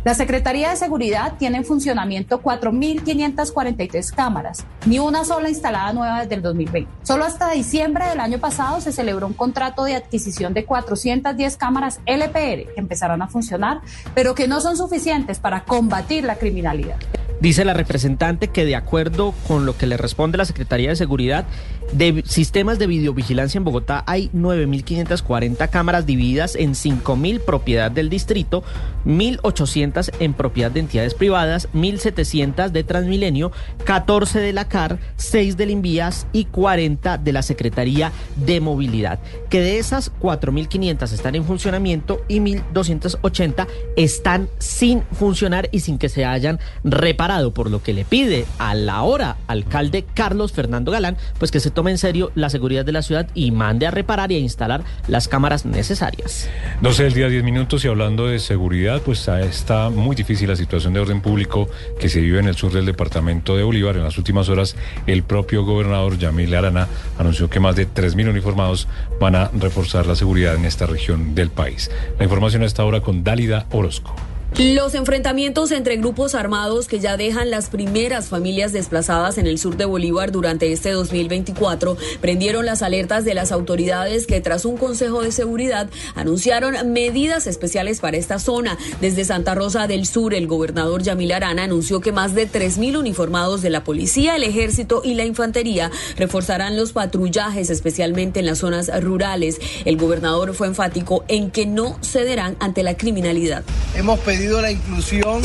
La 0.04 0.14
Secretaría 0.14 0.70
de 0.70 0.76
Seguridad 0.76 1.32
tiene 1.36 1.56
en 1.56 1.64
funcionamiento 1.64 2.40
4.543 2.40 4.14
cámaras, 4.14 4.64
ni 4.86 5.00
una 5.00 5.24
sola 5.24 5.48
instalada 5.48 5.92
nueva 5.92 6.20
desde 6.20 6.36
el 6.36 6.42
2020. 6.42 6.88
Solo 7.02 7.24
hasta 7.24 7.50
diciembre 7.50 8.06
del 8.06 8.20
año 8.20 8.38
pasado 8.38 8.80
se 8.80 8.92
celebró 8.92 9.26
un 9.26 9.32
contrato 9.32 9.82
de 9.82 9.96
adquisición 9.96 10.54
de 10.54 10.64
410 10.64 11.56
cámaras 11.56 11.98
LPR 12.06 12.72
que 12.72 12.74
empezarán 12.76 13.20
a 13.20 13.26
funcionar, 13.26 13.80
pero 14.14 14.36
que 14.36 14.46
no 14.46 14.60
son 14.60 14.76
suficientes 14.76 15.40
para 15.40 15.64
combatir 15.64 16.22
la 16.22 16.36
criminalidad. 16.36 16.98
Dice 17.40 17.64
la 17.64 17.74
representante 17.74 18.48
que 18.48 18.64
de 18.64 18.76
acuerdo 18.76 19.34
con 19.46 19.66
lo 19.66 19.76
que 19.76 19.86
le 19.86 19.96
responde 19.96 20.38
la 20.38 20.46
Secretaría 20.46 20.88
de 20.88 20.96
Seguridad, 20.96 21.44
de 21.92 22.22
sistemas 22.26 22.78
de 22.78 22.86
videovigilancia 22.86 23.58
en 23.58 23.64
Bogotá 23.64 24.04
hay 24.06 24.30
9.540 24.34 25.68
cámaras 25.70 26.06
divididas 26.06 26.56
en 26.56 26.72
5.000 26.72 27.40
propiedad 27.40 27.90
del 27.90 28.08
distrito, 28.08 28.62
1.800 29.04 30.12
en 30.20 30.34
propiedad 30.34 30.70
de 30.70 30.80
entidades 30.80 31.14
privadas, 31.14 31.68
1.700 31.74 32.70
de 32.70 32.84
Transmilenio, 32.84 33.52
14 33.84 34.40
de 34.40 34.52
la 34.52 34.68
CAR, 34.68 34.98
6 35.16 35.56
del 35.56 35.70
Invías 35.70 36.26
y 36.32 36.46
40 36.46 37.18
de 37.18 37.32
la 37.32 37.42
Secretaría 37.42 38.12
de 38.36 38.60
Movilidad. 38.60 39.20
Que 39.48 39.60
de 39.60 39.78
esas 39.78 40.12
4.500 40.20 41.12
están 41.12 41.34
en 41.34 41.44
funcionamiento 41.44 42.20
y 42.28 42.40
1.280 42.40 43.66
están 43.96 44.48
sin 44.58 45.02
funcionar 45.12 45.68
y 45.72 45.80
sin 45.80 45.98
que 45.98 46.08
se 46.08 46.24
hayan 46.24 46.58
reparado, 46.84 47.54
por 47.54 47.70
lo 47.70 47.82
que 47.82 47.92
le 47.92 48.04
pide 48.04 48.46
a 48.58 48.74
la 48.74 49.02
hora 49.02 49.36
alcalde 49.46 50.04
Carlos 50.14 50.52
Fernando 50.52 50.90
Galán, 50.92 51.16
pues 51.38 51.50
que 51.50 51.60
se 51.60 51.70
tome 51.76 51.90
en 51.92 51.98
serio 51.98 52.32
la 52.34 52.50
seguridad 52.50 52.84
de 52.84 52.90
la 52.90 53.02
ciudad 53.02 53.28
y 53.34 53.52
mande 53.52 53.86
a 53.86 53.90
reparar 53.92 54.32
y 54.32 54.36
a 54.36 54.38
instalar 54.38 54.82
las 55.06 55.28
cámaras 55.28 55.66
necesarias. 55.66 56.48
12 56.80 57.04
del 57.04 57.12
día, 57.12 57.28
10 57.28 57.44
minutos 57.44 57.84
y 57.84 57.88
hablando 57.88 58.26
de 58.26 58.38
seguridad, 58.38 59.02
pues 59.02 59.28
está 59.28 59.90
muy 59.90 60.16
difícil 60.16 60.48
la 60.48 60.56
situación 60.56 60.94
de 60.94 61.00
orden 61.00 61.20
público 61.20 61.68
que 62.00 62.08
se 62.08 62.20
vive 62.20 62.40
en 62.40 62.48
el 62.48 62.56
sur 62.56 62.72
del 62.72 62.86
departamento 62.86 63.56
de 63.56 63.62
Bolívar. 63.62 63.96
En 63.96 64.04
las 64.04 64.16
últimas 64.16 64.48
horas, 64.48 64.74
el 65.06 65.22
propio 65.22 65.64
gobernador 65.64 66.18
Yamil 66.18 66.54
Arana 66.54 66.88
anunció 67.18 67.50
que 67.50 67.60
más 67.60 67.76
de 67.76 67.86
3.000 67.86 68.30
uniformados 68.30 68.88
van 69.20 69.36
a 69.36 69.50
reforzar 69.52 70.06
la 70.06 70.16
seguridad 70.16 70.54
en 70.54 70.64
esta 70.64 70.86
región 70.86 71.34
del 71.34 71.50
país. 71.50 71.90
La 72.18 72.24
información 72.24 72.62
a 72.62 72.66
esta 72.66 72.84
hora 72.84 73.02
con 73.02 73.22
Dálida 73.22 73.66
Orozco. 73.70 74.16
Los 74.54 74.94
enfrentamientos 74.94 75.70
entre 75.70 75.98
grupos 75.98 76.34
armados 76.34 76.88
que 76.88 76.98
ya 76.98 77.18
dejan 77.18 77.50
las 77.50 77.68
primeras 77.68 78.28
familias 78.28 78.72
desplazadas 78.72 79.36
en 79.36 79.46
el 79.46 79.58
sur 79.58 79.76
de 79.76 79.84
Bolívar 79.84 80.32
durante 80.32 80.72
este 80.72 80.92
2024 80.92 81.98
prendieron 82.22 82.64
las 82.64 82.80
alertas 82.80 83.26
de 83.26 83.34
las 83.34 83.52
autoridades 83.52 84.26
que 84.26 84.40
tras 84.40 84.64
un 84.64 84.78
consejo 84.78 85.20
de 85.20 85.30
seguridad 85.30 85.90
anunciaron 86.14 86.90
medidas 86.90 87.46
especiales 87.46 88.00
para 88.00 88.16
esta 88.16 88.38
zona. 88.38 88.78
Desde 89.02 89.26
Santa 89.26 89.54
Rosa 89.54 89.86
del 89.88 90.06
Sur, 90.06 90.32
el 90.32 90.46
gobernador 90.46 91.02
Yamil 91.02 91.32
Arana 91.32 91.64
anunció 91.64 92.00
que 92.00 92.12
más 92.12 92.34
de 92.34 92.48
3.000 92.48 92.98
uniformados 92.98 93.60
de 93.60 93.68
la 93.68 93.84
policía, 93.84 94.36
el 94.36 94.44
ejército 94.44 95.02
y 95.04 95.14
la 95.14 95.26
infantería 95.26 95.90
reforzarán 96.16 96.78
los 96.78 96.92
patrullajes, 96.92 97.68
especialmente 97.68 98.40
en 98.40 98.46
las 98.46 98.58
zonas 98.58 98.90
rurales. 99.02 99.60
El 99.84 99.98
gobernador 99.98 100.54
fue 100.54 100.68
enfático 100.68 101.24
en 101.28 101.50
que 101.50 101.66
no 101.66 101.98
cederán 102.02 102.56
ante 102.58 102.82
la 102.82 102.96
criminalidad. 102.96 103.64
Hemos 103.94 104.18
la 104.36 104.70
inclusión 104.70 105.42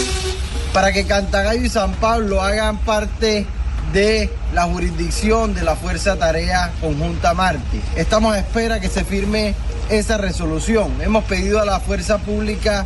para 0.73 0.91
que 0.91 1.05
Cantagallo 1.05 1.63
y 1.63 1.69
San 1.69 1.93
Pablo 1.93 2.41
hagan 2.41 2.77
parte 2.79 3.45
de 3.93 4.29
la 4.53 4.63
jurisdicción 4.63 5.53
de 5.53 5.63
la 5.63 5.75
Fuerza 5.75 6.17
Tarea 6.17 6.71
Conjunta 6.81 7.33
Marte. 7.33 7.81
Estamos 7.95 8.33
a 8.33 8.39
espera 8.39 8.79
que 8.79 8.89
se 8.89 9.03
firme 9.03 9.55
esa 9.89 10.17
resolución. 10.17 11.01
Hemos 11.01 11.23
pedido 11.25 11.59
a 11.61 11.65
la 11.65 11.79
Fuerza 11.79 12.17
Pública, 12.19 12.85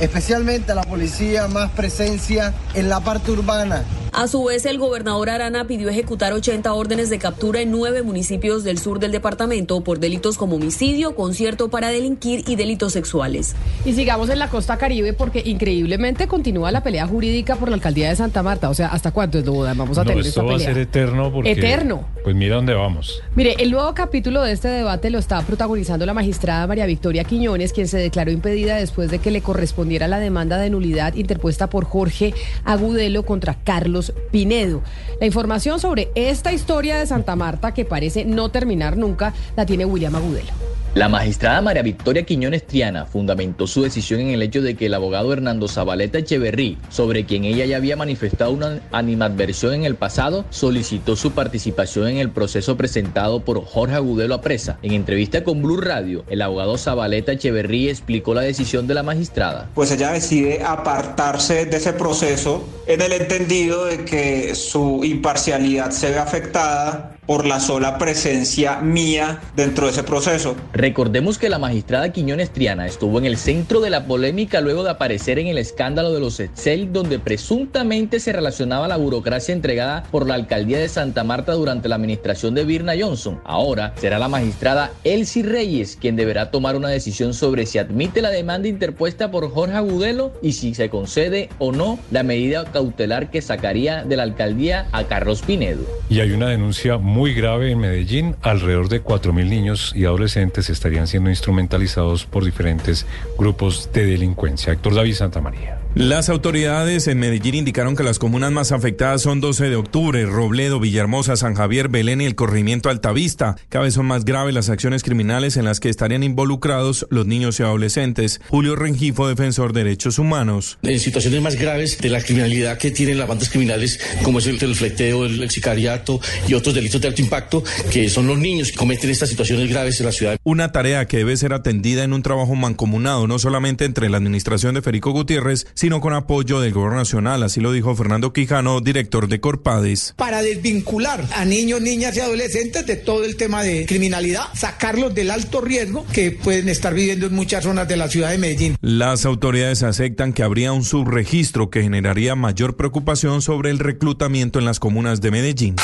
especialmente 0.00 0.72
a 0.72 0.74
la 0.74 0.82
policía, 0.82 1.48
más 1.48 1.70
presencia 1.70 2.54
en 2.74 2.88
la 2.88 3.00
parte 3.00 3.30
urbana 3.30 3.84
a 4.14 4.28
su 4.28 4.44
vez, 4.44 4.64
el 4.64 4.78
gobernador 4.78 5.28
Arana 5.28 5.66
pidió 5.66 5.88
ejecutar 5.88 6.32
80 6.32 6.72
órdenes 6.72 7.10
de 7.10 7.18
captura 7.18 7.60
en 7.60 7.72
nueve 7.72 8.04
municipios 8.04 8.62
del 8.62 8.78
sur 8.78 9.00
del 9.00 9.10
departamento 9.10 9.80
por 9.80 9.98
delitos 9.98 10.38
como 10.38 10.54
homicidio, 10.54 11.16
concierto 11.16 11.68
para 11.68 11.88
delinquir 11.88 12.44
y 12.46 12.54
delitos 12.54 12.92
sexuales. 12.92 13.56
Y 13.84 13.92
sigamos 13.94 14.28
en 14.28 14.38
la 14.38 14.48
costa 14.48 14.78
caribe 14.78 15.14
porque 15.14 15.42
increíblemente 15.44 16.28
continúa 16.28 16.70
la 16.70 16.84
pelea 16.84 17.08
jurídica 17.08 17.56
por 17.56 17.70
la 17.70 17.74
alcaldía 17.74 18.08
de 18.08 18.14
Santa 18.14 18.44
Marta. 18.44 18.70
O 18.70 18.74
sea, 18.74 18.86
¿hasta 18.86 19.10
cuánto 19.10 19.38
es 19.38 19.44
duda? 19.44 19.74
Vamos 19.74 19.98
a 19.98 20.04
tener 20.04 20.24
esta 20.24 20.42
pelea. 20.42 20.58
va 20.58 20.62
a 20.62 20.64
ser 20.64 20.78
eterno 21.04 21.32
porque... 21.32 21.52
Eterno. 21.52 22.08
Pues 22.22 22.34
mira 22.34 22.56
dónde 22.56 22.74
vamos. 22.74 23.22
Mire, 23.34 23.56
el 23.58 23.70
nuevo 23.70 23.92
capítulo 23.94 24.42
de 24.42 24.52
este 24.52 24.68
debate 24.68 25.10
lo 25.10 25.18
está 25.18 25.42
protagonizando 25.42 26.06
la 26.06 26.14
magistrada 26.14 26.66
María 26.66 26.86
Victoria 26.86 27.24
Quiñones, 27.24 27.72
quien 27.72 27.88
se 27.88 27.98
declaró 27.98 28.30
impedida 28.30 28.76
después 28.76 29.10
de 29.10 29.18
que 29.18 29.30
le 29.30 29.42
correspondiera 29.42 30.08
la 30.08 30.18
demanda 30.18 30.58
de 30.58 30.70
nulidad 30.70 31.14
interpuesta 31.14 31.68
por 31.68 31.84
Jorge 31.84 32.34
Agudelo 32.64 33.24
contra 33.24 33.54
Carlos 33.54 34.12
Pinedo. 34.30 34.82
La 35.20 35.26
información 35.26 35.80
sobre 35.80 36.08
esta 36.14 36.52
historia 36.52 36.96
de 36.96 37.06
Santa 37.06 37.36
Marta, 37.36 37.74
que 37.74 37.84
parece 37.84 38.24
no 38.24 38.48
terminar 38.50 38.96
nunca, 38.96 39.34
la 39.56 39.66
tiene 39.66 39.84
William 39.84 40.14
Agudelo. 40.14 40.63
La 40.94 41.08
magistrada 41.08 41.60
María 41.60 41.82
Victoria 41.82 42.22
Quiñones 42.22 42.68
Triana 42.68 43.04
fundamentó 43.04 43.66
su 43.66 43.82
decisión 43.82 44.20
en 44.20 44.28
el 44.28 44.42
hecho 44.42 44.62
de 44.62 44.76
que 44.76 44.86
el 44.86 44.94
abogado 44.94 45.32
Hernando 45.32 45.66
Zabaleta 45.66 46.18
Echeverrí, 46.18 46.78
sobre 46.88 47.24
quien 47.26 47.42
ella 47.42 47.64
ya 47.64 47.78
había 47.78 47.96
manifestado 47.96 48.52
una 48.52 48.80
animadversión 48.92 49.74
en 49.74 49.84
el 49.84 49.96
pasado, 49.96 50.44
solicitó 50.50 51.16
su 51.16 51.32
participación 51.32 52.06
en 52.06 52.18
el 52.18 52.30
proceso 52.30 52.76
presentado 52.76 53.40
por 53.40 53.64
Jorge 53.64 53.96
Agudelo 53.96 54.36
a 54.36 54.40
presa. 54.40 54.78
En 54.82 54.92
entrevista 54.92 55.42
con 55.42 55.62
Blue 55.62 55.80
Radio, 55.80 56.24
el 56.28 56.40
abogado 56.42 56.78
Zabaleta 56.78 57.32
Echeverrí 57.32 57.88
explicó 57.88 58.32
la 58.32 58.42
decisión 58.42 58.86
de 58.86 58.94
la 58.94 59.02
magistrada. 59.02 59.70
Pues 59.74 59.90
ella 59.90 60.12
decide 60.12 60.62
apartarse 60.62 61.66
de 61.66 61.76
ese 61.76 61.92
proceso 61.94 62.62
en 62.86 63.02
el 63.02 63.10
entendido 63.14 63.86
de 63.86 64.04
que 64.04 64.54
su 64.54 65.00
imparcialidad 65.02 65.90
se 65.90 66.10
ve 66.10 66.20
afectada 66.20 67.13
por 67.26 67.46
la 67.46 67.60
sola 67.60 67.98
presencia 67.98 68.80
mía 68.80 69.40
dentro 69.56 69.86
de 69.86 69.92
ese 69.92 70.02
proceso. 70.02 70.56
Recordemos 70.72 71.38
que 71.38 71.48
la 71.48 71.58
magistrada 71.58 72.12
Quiñones 72.12 72.50
Triana 72.50 72.86
estuvo 72.86 73.18
en 73.18 73.24
el 73.24 73.36
centro 73.36 73.80
de 73.80 73.90
la 73.90 74.06
polémica 74.06 74.60
luego 74.60 74.82
de 74.82 74.90
aparecer 74.90 75.38
en 75.38 75.46
el 75.46 75.58
escándalo 75.58 76.12
de 76.12 76.20
los 76.20 76.40
Excel, 76.40 76.92
donde 76.92 77.18
presuntamente 77.18 78.20
se 78.20 78.32
relacionaba 78.32 78.88
la 78.88 78.96
burocracia 78.96 79.54
entregada 79.54 80.04
por 80.10 80.26
la 80.26 80.34
alcaldía 80.34 80.78
de 80.78 80.88
Santa 80.88 81.24
Marta 81.24 81.52
durante 81.52 81.88
la 81.88 81.96
administración 81.96 82.54
de 82.54 82.64
Birna 82.64 82.94
Johnson. 82.98 83.40
Ahora 83.44 83.94
será 83.96 84.18
la 84.18 84.28
magistrada 84.28 84.90
Elsie 85.04 85.42
Reyes 85.42 85.96
quien 86.00 86.16
deberá 86.16 86.50
tomar 86.50 86.76
una 86.76 86.88
decisión 86.88 87.34
sobre 87.34 87.66
si 87.66 87.78
admite 87.78 88.22
la 88.22 88.30
demanda 88.30 88.68
interpuesta 88.68 89.30
por 89.30 89.50
Jorge 89.50 89.76
Agudelo 89.76 90.32
y 90.42 90.52
si 90.52 90.74
se 90.74 90.88
concede 90.88 91.48
o 91.58 91.72
no 91.72 91.98
la 92.10 92.22
medida 92.22 92.64
cautelar 92.64 93.30
que 93.30 93.42
sacaría 93.42 94.04
de 94.04 94.16
la 94.16 94.22
alcaldía 94.24 94.86
a 94.92 95.04
Carlos 95.04 95.42
Pinedo. 95.42 95.82
Y 96.08 96.20
hay 96.20 96.32
una 96.32 96.48
denuncia 96.48 96.98
muy 96.98 97.13
grave 97.34 97.70
en 97.70 97.78
Medellín. 97.78 98.36
Alrededor 98.42 98.88
de 98.88 99.02
4.000 99.02 99.48
niños 99.48 99.92
y 99.94 100.04
adolescentes 100.04 100.68
estarían 100.68 101.06
siendo 101.06 101.30
instrumentalizados 101.30 102.26
por 102.26 102.44
diferentes 102.44 103.06
grupos 103.38 103.90
de 103.92 104.04
delincuencia. 104.04 104.72
Héctor 104.72 104.94
David 104.94 105.14
Santa 105.14 105.40
María. 105.40 105.83
Las 105.96 106.28
autoridades 106.28 107.06
en 107.06 107.20
Medellín 107.20 107.54
indicaron 107.54 107.94
que 107.94 108.02
las 108.02 108.18
comunas 108.18 108.50
más 108.50 108.72
afectadas 108.72 109.22
son 109.22 109.40
12 109.40 109.70
de 109.70 109.76
octubre, 109.76 110.26
Robledo, 110.26 110.80
Villahermosa, 110.80 111.36
San 111.36 111.54
Javier, 111.54 111.88
Belén 111.88 112.20
y 112.20 112.24
el 112.24 112.34
corregimiento 112.34 112.90
Altavista. 112.90 113.54
Cada 113.68 113.84
vez 113.84 113.94
son 113.94 114.06
más 114.06 114.24
graves 114.24 114.54
las 114.54 114.70
acciones 114.70 115.04
criminales 115.04 115.56
en 115.56 115.64
las 115.64 115.78
que 115.78 115.88
estarían 115.88 116.24
involucrados 116.24 117.06
los 117.10 117.26
niños 117.26 117.60
y 117.60 117.62
adolescentes. 117.62 118.40
Julio 118.48 118.74
Rengifo, 118.74 119.28
defensor 119.28 119.72
de 119.72 119.84
derechos 119.84 120.18
humanos. 120.18 120.78
En 120.82 120.98
situaciones 120.98 121.40
más 121.40 121.54
graves 121.54 121.98
de 121.98 122.10
la 122.10 122.20
criminalidad 122.20 122.76
que 122.76 122.90
tienen 122.90 123.16
las 123.16 123.28
bandas 123.28 123.48
criminales, 123.48 124.00
como 124.24 124.40
es 124.40 124.48
el, 124.48 124.60
el 124.60 124.74
fleteo, 124.74 125.26
el, 125.26 125.48
sicariato 125.48 126.20
y 126.48 126.54
otros 126.54 126.74
delitos 126.74 127.00
de 127.02 127.06
alto 127.06 127.22
impacto, 127.22 127.62
que 127.92 128.08
son 128.08 128.26
los 128.26 128.38
niños 128.38 128.72
que 128.72 128.76
cometen 128.76 129.10
estas 129.10 129.28
situaciones 129.28 129.70
graves 129.70 130.00
en 130.00 130.06
la 130.06 130.12
ciudad. 130.12 130.38
Una 130.42 130.72
tarea 130.72 131.06
que 131.06 131.18
debe 131.18 131.36
ser 131.36 131.52
atendida 131.52 132.02
en 132.02 132.14
un 132.14 132.22
trabajo 132.22 132.56
mancomunado, 132.56 133.28
no 133.28 133.38
solamente 133.38 133.84
entre 133.84 134.10
la 134.10 134.16
administración 134.16 134.74
de 134.74 134.82
Federico 134.82 135.12
Gutiérrez, 135.12 135.68
sino 135.84 136.00
con 136.00 136.14
apoyo 136.14 136.60
del 136.60 136.72
gobierno 136.72 136.96
nacional, 136.96 137.42
así 137.42 137.60
lo 137.60 137.70
dijo 137.70 137.94
Fernando 137.94 138.32
Quijano, 138.32 138.80
director 138.80 139.28
de 139.28 139.38
Corpades. 139.38 140.14
Para 140.16 140.40
desvincular 140.40 141.22
a 141.36 141.44
niños, 141.44 141.82
niñas 141.82 142.16
y 142.16 142.20
adolescentes 142.20 142.86
de 142.86 142.96
todo 142.96 143.22
el 143.22 143.36
tema 143.36 143.62
de 143.62 143.84
criminalidad, 143.84 144.44
sacarlos 144.54 145.14
del 145.14 145.30
alto 145.30 145.60
riesgo 145.60 146.06
que 146.10 146.30
pueden 146.30 146.70
estar 146.70 146.94
viviendo 146.94 147.26
en 147.26 147.34
muchas 147.34 147.64
zonas 147.64 147.86
de 147.86 147.98
la 147.98 148.08
ciudad 148.08 148.30
de 148.30 148.38
Medellín. 148.38 148.76
Las 148.80 149.26
autoridades 149.26 149.82
aceptan 149.82 150.32
que 150.32 150.42
habría 150.42 150.72
un 150.72 150.84
subregistro 150.84 151.68
que 151.68 151.82
generaría 151.82 152.34
mayor 152.34 152.76
preocupación 152.76 153.42
sobre 153.42 153.68
el 153.68 153.78
reclutamiento 153.78 154.58
en 154.58 154.64
las 154.64 154.80
comunas 154.80 155.20
de 155.20 155.32
Medellín. 155.32 155.76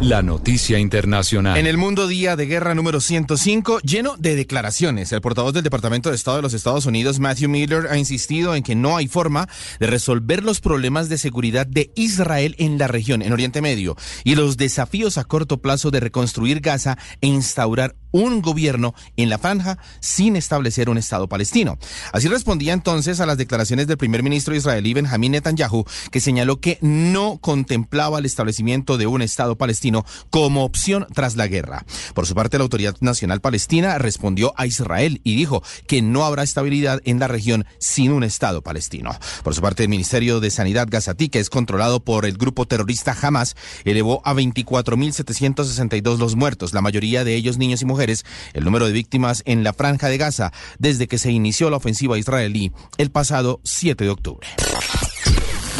La 0.00 0.22
noticia 0.22 0.80
internacional. 0.80 1.56
En 1.56 1.68
el 1.68 1.76
mundo 1.76 2.08
día 2.08 2.34
de 2.34 2.46
guerra 2.46 2.74
número 2.74 3.00
105, 3.00 3.78
lleno 3.80 4.16
de 4.18 4.34
declaraciones, 4.34 5.12
el 5.12 5.20
portavoz 5.20 5.54
del 5.54 5.62
Departamento 5.62 6.10
de 6.10 6.16
Estado 6.16 6.38
de 6.38 6.42
los 6.42 6.52
Estados 6.52 6.84
Unidos, 6.86 7.20
Matthew 7.20 7.48
Miller, 7.48 7.86
ha 7.90 7.96
insistido 7.96 8.56
en 8.56 8.64
que 8.64 8.74
no 8.74 8.96
hay 8.96 9.06
forma 9.06 9.35
de 9.78 9.86
resolver 9.86 10.42
los 10.42 10.60
problemas 10.60 11.08
de 11.08 11.18
seguridad 11.18 11.66
de 11.66 11.92
Israel 11.96 12.54
en 12.58 12.78
la 12.78 12.88
región, 12.88 13.20
en 13.22 13.32
Oriente 13.32 13.60
Medio, 13.60 13.96
y 14.24 14.34
los 14.34 14.56
desafíos 14.56 15.18
a 15.18 15.24
corto 15.24 15.58
plazo 15.58 15.90
de 15.90 16.00
reconstruir 16.00 16.60
Gaza 16.60 16.96
e 17.20 17.26
instaurar 17.26 17.94
un 18.16 18.40
gobierno 18.40 18.94
en 19.16 19.28
la 19.28 19.38
franja 19.38 19.78
sin 20.00 20.36
establecer 20.36 20.88
un 20.88 20.96
Estado 20.96 21.28
palestino. 21.28 21.78
Así 22.12 22.28
respondía 22.28 22.72
entonces 22.72 23.20
a 23.20 23.26
las 23.26 23.36
declaraciones 23.36 23.86
del 23.86 23.98
primer 23.98 24.22
ministro 24.22 24.54
israelí 24.54 24.94
Benjamín 24.94 25.32
Netanyahu, 25.32 25.84
que 26.10 26.20
señaló 26.20 26.60
que 26.60 26.78
no 26.80 27.38
contemplaba 27.38 28.18
el 28.18 28.24
establecimiento 28.24 28.96
de 28.96 29.06
un 29.06 29.20
Estado 29.20 29.56
palestino 29.56 30.06
como 30.30 30.64
opción 30.64 31.06
tras 31.12 31.36
la 31.36 31.46
guerra. 31.46 31.84
Por 32.14 32.26
su 32.26 32.34
parte, 32.34 32.56
la 32.56 32.64
Autoridad 32.64 32.96
Nacional 33.00 33.40
Palestina 33.40 33.98
respondió 33.98 34.54
a 34.56 34.66
Israel 34.66 35.20
y 35.22 35.36
dijo 35.36 35.62
que 35.86 36.00
no 36.00 36.24
habrá 36.24 36.42
estabilidad 36.42 37.00
en 37.04 37.18
la 37.18 37.28
región 37.28 37.66
sin 37.78 38.12
un 38.12 38.24
Estado 38.24 38.62
palestino. 38.62 39.10
Por 39.44 39.54
su 39.54 39.60
parte, 39.60 39.82
el 39.82 39.88
Ministerio 39.90 40.40
de 40.40 40.50
Sanidad 40.50 40.88
gazatí, 40.90 41.28
que 41.28 41.40
es 41.40 41.50
controlado 41.50 42.00
por 42.00 42.24
el 42.24 42.38
grupo 42.38 42.66
terrorista 42.66 43.16
Hamas, 43.20 43.56
elevó 43.84 44.22
a 44.24 44.32
24.762 44.32 46.18
los 46.18 46.34
muertos, 46.34 46.72
la 46.72 46.80
mayoría 46.80 47.24
de 47.24 47.34
ellos 47.34 47.58
niños 47.58 47.82
y 47.82 47.84
mujeres 47.84 48.05
el 48.52 48.64
número 48.64 48.86
de 48.86 48.92
víctimas 48.92 49.42
en 49.46 49.64
la 49.64 49.72
franja 49.72 50.08
de 50.08 50.18
Gaza 50.18 50.52
desde 50.78 51.08
que 51.08 51.18
se 51.18 51.32
inició 51.32 51.70
la 51.70 51.76
ofensiva 51.76 52.18
israelí 52.18 52.72
el 52.98 53.10
pasado 53.10 53.60
7 53.64 54.04
de 54.04 54.10
octubre. 54.10 54.46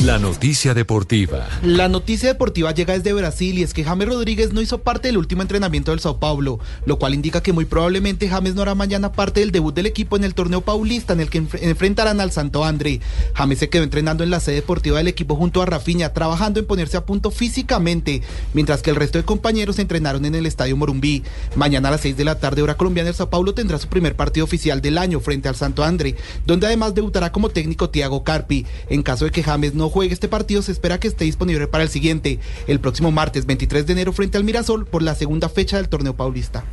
La 0.06 0.20
noticia 0.20 0.72
deportiva. 0.72 1.48
La 1.64 1.88
noticia 1.88 2.28
deportiva 2.28 2.70
llega 2.70 2.94
desde 2.94 3.12
Brasil 3.12 3.58
y 3.58 3.64
es 3.64 3.74
que 3.74 3.82
James 3.82 4.06
Rodríguez 4.06 4.52
no 4.52 4.60
hizo 4.62 4.78
parte 4.78 5.08
del 5.08 5.18
último 5.18 5.42
entrenamiento 5.42 5.90
del 5.90 5.98
Sao 5.98 6.20
Paulo, 6.20 6.60
lo 6.84 7.00
cual 7.00 7.12
indica 7.12 7.42
que 7.42 7.52
muy 7.52 7.64
probablemente 7.64 8.28
James 8.28 8.54
no 8.54 8.62
hará 8.62 8.76
mañana 8.76 9.10
parte 9.10 9.40
del 9.40 9.50
debut 9.50 9.74
del 9.74 9.86
equipo 9.86 10.16
en 10.16 10.22
el 10.22 10.34
torneo 10.34 10.60
paulista 10.60 11.12
en 11.12 11.18
el 11.18 11.28
que 11.28 11.38
enfrentarán 11.38 12.20
al 12.20 12.30
Santo 12.30 12.64
André. 12.64 13.00
James 13.34 13.58
se 13.58 13.68
quedó 13.68 13.82
entrenando 13.82 14.22
en 14.22 14.30
la 14.30 14.38
sede 14.38 14.54
deportiva 14.54 14.98
del 14.98 15.08
equipo 15.08 15.34
junto 15.34 15.60
a 15.60 15.66
Rafinha, 15.66 16.12
trabajando 16.12 16.60
en 16.60 16.66
ponerse 16.66 16.96
a 16.96 17.04
punto 17.04 17.32
físicamente, 17.32 18.22
mientras 18.54 18.82
que 18.82 18.90
el 18.90 18.96
resto 18.96 19.18
de 19.18 19.24
compañeros 19.24 19.80
entrenaron 19.80 20.24
en 20.24 20.36
el 20.36 20.46
Estadio 20.46 20.76
Morumbí. 20.76 21.24
Mañana 21.56 21.88
a 21.88 21.90
las 21.90 22.02
6 22.02 22.16
de 22.16 22.24
la 22.24 22.38
tarde, 22.38 22.62
hora 22.62 22.76
colombiana, 22.76 23.08
el 23.08 23.16
Sao 23.16 23.28
Paulo 23.28 23.54
tendrá 23.54 23.76
su 23.80 23.88
primer 23.88 24.14
partido 24.14 24.44
oficial 24.44 24.80
del 24.80 24.98
año 24.98 25.18
frente 25.18 25.48
al 25.48 25.56
Santo 25.56 25.82
André, 25.82 26.14
donde 26.46 26.68
además 26.68 26.94
debutará 26.94 27.32
como 27.32 27.48
técnico 27.48 27.90
Thiago 27.90 28.22
Carpi. 28.22 28.66
En 28.88 29.02
caso 29.02 29.24
de 29.24 29.32
que 29.32 29.42
James 29.42 29.74
no 29.74 29.95
juegue 29.96 30.12
este 30.12 30.28
partido, 30.28 30.60
se 30.60 30.72
espera 30.72 31.00
que 31.00 31.08
esté 31.08 31.24
disponible 31.24 31.68
para 31.68 31.82
el 31.82 31.88
siguiente, 31.88 32.38
el 32.66 32.80
próximo 32.80 33.12
martes 33.12 33.46
23 33.46 33.86
de 33.86 33.94
enero 33.94 34.12
frente 34.12 34.36
al 34.36 34.44
Mirasol 34.44 34.84
por 34.84 35.02
la 35.02 35.14
segunda 35.14 35.48
fecha 35.48 35.78
del 35.78 35.88
torneo 35.88 36.14
paulista. 36.14 36.66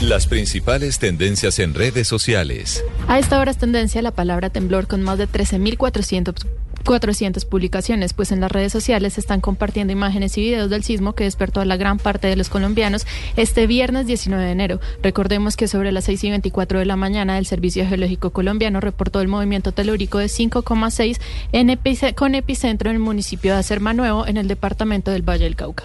Las 0.00 0.26
principales 0.26 0.98
tendencias 0.98 1.58
en 1.58 1.74
redes 1.74 2.08
sociales. 2.08 2.82
A 3.08 3.18
esta 3.18 3.38
hora 3.38 3.50
es 3.50 3.58
tendencia 3.58 4.00
la 4.00 4.12
palabra 4.12 4.48
temblor 4.48 4.86
con 4.86 5.02
más 5.02 5.18
de 5.18 5.28
13.400 5.28 6.46
400 6.84 7.44
publicaciones, 7.44 8.12
pues 8.12 8.32
en 8.32 8.40
las 8.40 8.50
redes 8.50 8.72
sociales 8.72 9.14
se 9.14 9.20
están 9.20 9.40
compartiendo 9.40 9.92
imágenes 9.92 10.36
y 10.38 10.42
videos 10.42 10.70
del 10.70 10.82
sismo 10.82 11.14
que 11.14 11.24
despertó 11.24 11.60
a 11.60 11.64
la 11.64 11.76
gran 11.76 11.98
parte 11.98 12.28
de 12.28 12.36
los 12.36 12.48
colombianos 12.48 13.06
este 13.36 13.66
viernes 13.66 14.06
19 14.06 14.44
de 14.44 14.50
enero. 14.50 14.80
Recordemos 15.02 15.56
que 15.56 15.68
sobre 15.68 15.92
las 15.92 16.04
6 16.04 16.24
y 16.24 16.30
24 16.30 16.78
de 16.78 16.86
la 16.86 16.96
mañana 16.96 17.38
el 17.38 17.46
Servicio 17.46 17.86
Geológico 17.86 18.30
Colombiano 18.30 18.80
reportó 18.80 19.20
el 19.20 19.28
movimiento 19.28 19.72
telúrico 19.72 20.18
de 20.18 20.26
5,6 20.26 22.14
con 22.14 22.34
epicentro 22.34 22.90
en 22.90 22.96
el 22.96 23.02
municipio 23.02 23.52
de 23.52 23.58
Acerma 23.58 23.92
Nuevo 23.94 24.26
en 24.26 24.36
el 24.36 24.48
departamento 24.48 25.10
del 25.10 25.22
Valle 25.22 25.44
del 25.44 25.56
Cauca. 25.56 25.84